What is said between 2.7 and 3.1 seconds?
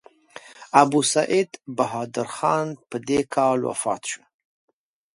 په